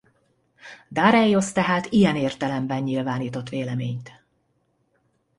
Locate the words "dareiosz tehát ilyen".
0.89-2.15